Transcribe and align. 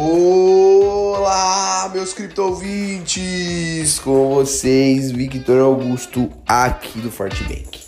Olá, 0.00 1.90
meus 1.92 2.14
criptovintes! 2.14 3.98
Com 3.98 4.28
vocês, 4.32 5.10
Victor 5.10 5.60
Augusto, 5.60 6.30
aqui 6.46 7.00
do 7.00 7.10
Fortebank. 7.10 7.80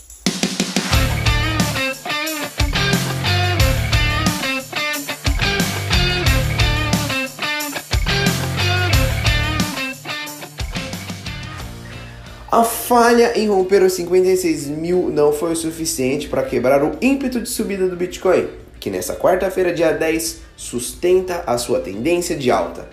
A 12.51 12.65
falha 12.65 13.39
em 13.39 13.47
romper 13.47 13.85
os 13.85 13.93
56 13.93 14.67
mil 14.67 15.11
não 15.11 15.33
foi 15.33 15.53
o 15.53 15.57
suficiente 15.57 16.27
para 16.27 16.43
quebrar 16.43 16.83
o 16.83 16.97
ímpeto 17.01 17.41
de 17.41 17.49
subida 17.49 17.87
do 17.87 17.95
Bitcoin, 17.95 18.49
que 18.81 18.91
nessa 18.91 19.15
quarta-feira, 19.15 19.73
dia 19.73 19.93
10, 19.93 20.41
sustenta 20.57 21.45
a 21.47 21.59
sua 21.59 21.81
tendência 21.81 22.35
de 22.35 22.51
alta. 22.51 22.89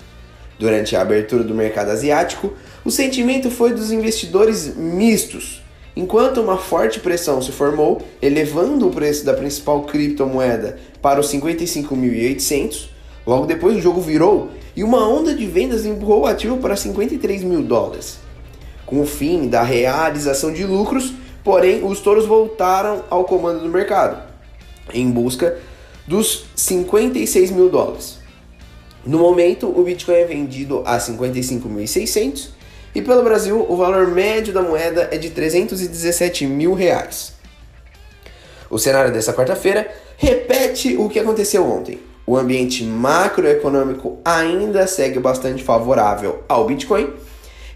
Durante 0.59 0.95
a 0.95 1.01
abertura 1.01 1.43
do 1.43 1.55
mercado 1.55 1.91
asiático, 1.91 2.53
o 2.83 2.91
sentimento 2.91 3.49
foi 3.49 3.73
dos 3.73 3.91
investidores 3.91 4.75
mistos, 4.75 5.63
enquanto 5.95 6.41
uma 6.41 6.57
forte 6.57 6.99
pressão 6.99 7.41
se 7.41 7.51
formou, 7.51 8.01
elevando 8.21 8.87
o 8.87 8.91
preço 8.91 9.23
da 9.23 9.33
principal 9.33 9.83
criptomoeda 9.83 10.77
para 11.01 11.19
os 11.19 11.31
55.800. 11.31 12.89
Logo 13.25 13.45
depois, 13.45 13.77
o 13.77 13.81
jogo 13.81 14.01
virou 14.01 14.51
e 14.75 14.83
uma 14.83 15.07
onda 15.07 15.33
de 15.33 15.45
vendas 15.45 15.85
empurrou 15.85 16.21
o 16.21 16.25
ativo 16.25 16.57
para 16.57 16.75
53 16.75 17.43
mil 17.43 17.61
dólares. 17.61 18.19
Com 18.85 19.01
o 19.01 19.05
fim 19.05 19.47
da 19.47 19.63
realização 19.63 20.51
de 20.51 20.63
lucros, 20.65 21.13
porém, 21.43 21.83
os 21.83 21.99
touros 21.99 22.25
voltaram 22.25 23.03
ao 23.09 23.25
comando 23.25 23.61
do 23.61 23.69
mercado, 23.69 24.23
em 24.93 25.09
busca 25.11 25.57
dos 26.07 26.45
56 26.55 27.51
mil 27.51 27.69
dólares. 27.69 28.17
No 29.05 29.19
momento, 29.19 29.67
o 29.67 29.83
Bitcoin 29.83 30.15
é 30.15 30.25
vendido 30.25 30.81
a 30.85 30.97
55.600 30.97 32.49
e 32.95 33.01
pelo 33.01 33.23
Brasil 33.23 33.65
o 33.69 33.75
valor 33.75 34.07
médio 34.07 34.53
da 34.53 34.61
moeda 34.61 35.09
é 35.11 35.17
de 35.17 35.29
317 35.29 36.45
mil 36.47 36.73
reais. 36.73 37.33
O 38.69 38.77
cenário 38.77 39.13
dessa 39.13 39.33
quarta-feira 39.33 39.89
repete 40.17 40.97
o 40.97 41.07
que 41.07 41.19
aconteceu 41.19 41.65
ontem. 41.65 41.99
O 42.25 42.35
ambiente 42.35 42.83
macroeconômico 42.83 44.17
ainda 44.25 44.85
segue 44.87 45.19
bastante 45.19 45.63
favorável 45.63 46.43
ao 46.49 46.65
Bitcoin 46.65 47.13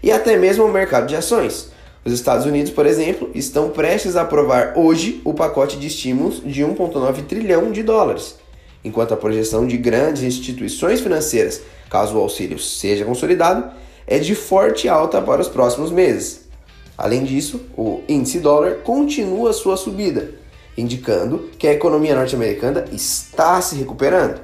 e 0.02 0.12
até 0.12 0.36
mesmo 0.36 0.64
ao 0.64 0.70
mercado 0.70 1.06
de 1.06 1.16
ações. 1.16 1.71
Os 2.04 2.12
Estados 2.12 2.46
Unidos, 2.46 2.72
por 2.72 2.84
exemplo, 2.84 3.30
estão 3.32 3.70
prestes 3.70 4.16
a 4.16 4.22
aprovar 4.22 4.72
hoje 4.76 5.20
o 5.24 5.32
pacote 5.32 5.76
de 5.76 5.86
estímulos 5.86 6.42
de 6.44 6.62
1,9 6.62 7.24
trilhão 7.26 7.70
de 7.70 7.80
dólares, 7.84 8.34
enquanto 8.84 9.14
a 9.14 9.16
projeção 9.16 9.66
de 9.68 9.76
grandes 9.76 10.24
instituições 10.24 11.00
financeiras, 11.00 11.62
caso 11.88 12.16
o 12.16 12.20
auxílio 12.20 12.58
seja 12.58 13.04
consolidado, 13.04 13.70
é 14.04 14.18
de 14.18 14.34
forte 14.34 14.88
alta 14.88 15.22
para 15.22 15.40
os 15.40 15.48
próximos 15.48 15.92
meses. 15.92 16.48
Além 16.98 17.22
disso, 17.22 17.60
o 17.76 18.00
índice 18.08 18.40
dólar 18.40 18.78
continua 18.82 19.52
sua 19.52 19.76
subida, 19.76 20.34
indicando 20.76 21.50
que 21.56 21.68
a 21.68 21.72
economia 21.72 22.16
norte-americana 22.16 22.84
está 22.90 23.60
se 23.60 23.76
recuperando. 23.76 24.40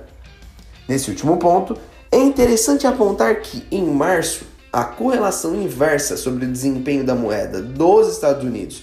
Nesse 0.88 1.10
último 1.10 1.36
ponto, 1.38 1.76
é 2.10 2.18
interessante 2.18 2.86
apontar 2.86 3.40
que 3.40 3.64
em 3.70 3.84
março 3.84 4.44
a 4.72 4.84
correlação 4.84 5.54
inversa 5.54 6.16
sobre 6.16 6.44
o 6.44 6.50
desempenho 6.50 7.04
da 7.04 7.14
moeda 7.14 7.60
dos 7.62 8.08
Estados 8.08 8.44
Unidos 8.44 8.82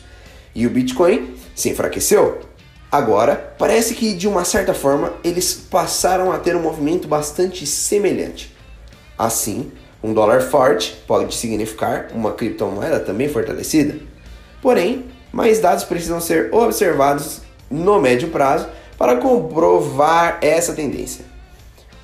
e 0.54 0.66
o 0.66 0.70
Bitcoin 0.70 1.36
se 1.54 1.70
enfraqueceu. 1.70 2.40
Agora, 2.92 3.54
parece 3.58 3.94
que 3.94 4.14
de 4.14 4.28
uma 4.28 4.46
certa 4.46 4.74
forma 4.74 5.14
eles 5.24 5.54
passaram 5.54 6.32
a 6.32 6.40
ter 6.40 6.56
um 6.56 6.62
movimento 6.62 7.08
bastante 7.08 7.66
semelhante. 7.68 8.56
Assim, 9.18 9.72
um 10.02 10.14
dólar 10.14 10.42
forte 10.42 10.96
pode 11.08 11.34
significar 11.36 12.08
uma 12.14 12.34
criptomoeda 12.34 13.00
também 13.00 13.28
fortalecida. 13.28 14.00
Porém, 14.62 15.06
mais 15.32 15.60
dados 15.60 15.84
precisam 15.84 16.22
ser 16.22 16.54
observados 16.54 17.42
no 17.70 18.00
médio 18.00 18.30
prazo 18.30 18.68
para 18.98 19.18
comprovar 19.18 20.40
essa 20.42 20.74
tendência. 20.74 21.26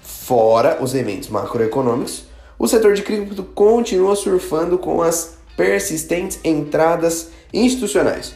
Fora 0.01 0.77
os 0.81 0.93
eventos 0.93 1.29
macroeconômicos, 1.29 2.25
o 2.61 2.67
setor 2.67 2.93
de 2.93 3.01
cripto 3.01 3.41
continua 3.41 4.15
surfando 4.15 4.77
com 4.77 5.01
as 5.01 5.33
persistentes 5.57 6.39
entradas 6.43 7.29
institucionais. 7.51 8.35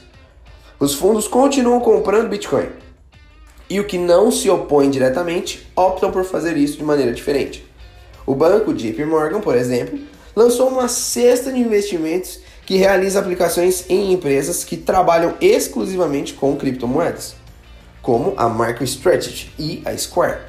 Os 0.79 0.95
fundos 0.95 1.27
continuam 1.27 1.79
comprando 1.79 2.29
Bitcoin. 2.29 2.69
E 3.69 3.79
o 3.79 3.83
que 3.83 3.99
não 3.99 4.31
se 4.31 4.49
opõe 4.49 4.89
diretamente 4.89 5.67
optam 5.75 6.11
por 6.11 6.25
fazer 6.25 6.57
isso 6.57 6.79
de 6.79 6.83
maneira 6.83 7.13
diferente. 7.13 7.71
O 8.25 8.33
banco 8.33 8.73
JP 8.73 9.05
Morgan, 9.05 9.41
por 9.41 9.55
exemplo, 9.55 9.99
lançou 10.35 10.69
uma 10.69 10.87
cesta 10.87 11.51
de 11.51 11.59
investimentos 11.59 12.39
que 12.65 12.77
realiza 12.77 13.19
aplicações 13.19 13.85
em 13.87 14.11
empresas 14.11 14.63
que 14.63 14.75
trabalham 14.75 15.35
exclusivamente 15.39 16.33
com 16.33 16.55
criptomoedas, 16.55 17.35
como 18.01 18.33
a 18.37 18.49
MicroStrategy 18.49 19.51
e 19.59 19.83
a 19.85 19.95
Square. 19.95 20.39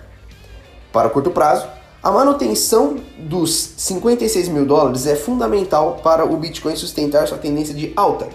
Para 0.90 1.08
o 1.08 1.10
curto 1.10 1.30
prazo, 1.30 1.76
a 2.02 2.10
manutenção 2.10 2.98
dos 3.18 3.74
56 3.76 4.48
mil 4.48 4.64
dólares 4.64 5.06
é 5.06 5.16
fundamental 5.16 6.00
para 6.02 6.24
o 6.24 6.36
Bitcoin 6.36 6.76
sustentar 6.76 7.26
sua 7.26 7.38
tendência 7.38 7.74
de 7.74 7.92
alta. 7.96 8.28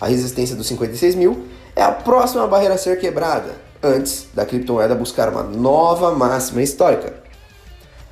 A 0.00 0.06
resistência 0.06 0.54
dos 0.54 0.66
56 0.66 1.14
mil 1.14 1.44
é 1.74 1.82
a 1.82 1.92
próxima 1.92 2.46
barreira 2.46 2.74
a 2.74 2.78
ser 2.78 2.98
quebrada, 2.98 3.54
antes 3.82 4.26
da 4.34 4.44
criptomoeda 4.44 4.94
buscar 4.94 5.28
uma 5.28 5.42
nova 5.42 6.12
máxima 6.12 6.62
histórica. 6.62 7.14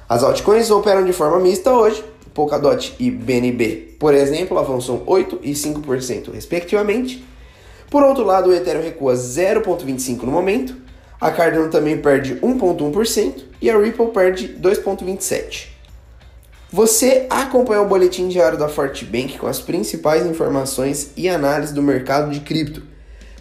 As 0.08 0.22
altcoins 0.22 0.70
operam 0.70 1.04
de 1.04 1.12
forma 1.12 1.40
mista 1.40 1.72
hoje, 1.72 2.04
Polkadot 2.32 2.94
e 2.98 3.10
BNB, 3.10 3.96
por 3.98 4.14
exemplo, 4.14 4.58
avançam 4.58 5.00
8% 5.06 5.38
e 5.42 5.52
5% 5.52 6.32
respectivamente. 6.32 7.24
Por 7.90 8.02
outro 8.02 8.24
lado, 8.24 8.50
o 8.50 8.54
Ethereum 8.54 8.82
recua 8.82 9.14
0,25% 9.14 10.22
no 10.22 10.32
momento, 10.32 10.76
a 11.20 11.30
Cardano 11.30 11.70
também 11.70 11.98
perde 11.98 12.36
1,1% 12.36 13.44
e 13.60 13.70
a 13.70 13.78
Ripple 13.78 14.08
perde 14.08 14.48
2,27%. 14.60 15.76
Você 16.72 17.26
acompanhou 17.30 17.84
o 17.84 17.88
boletim 17.88 18.28
diário 18.28 18.58
da 18.58 18.68
Fortbank 18.68 19.38
com 19.38 19.46
as 19.46 19.60
principais 19.60 20.26
informações 20.26 21.12
e 21.16 21.28
análise 21.28 21.72
do 21.72 21.80
mercado 21.80 22.30
de 22.30 22.40
cripto. 22.40 22.82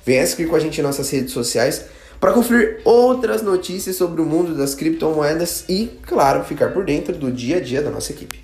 Venha 0.05 0.25
seguir 0.27 0.47
com 0.47 0.55
a 0.55 0.59
gente 0.59 0.79
em 0.79 0.83
nossas 0.83 1.09
redes 1.09 1.33
sociais 1.33 1.85
para 2.19 2.31
conferir 2.31 2.81
outras 2.85 3.41
notícias 3.41 3.95
sobre 3.95 4.21
o 4.21 4.25
mundo 4.25 4.55
das 4.55 4.75
criptomoedas 4.75 5.65
e, 5.67 5.99
claro, 6.03 6.43
ficar 6.43 6.71
por 6.71 6.85
dentro 6.85 7.15
do 7.15 7.31
dia 7.31 7.57
a 7.57 7.59
dia 7.59 7.81
da 7.81 7.89
nossa 7.89 8.11
equipe. 8.11 8.41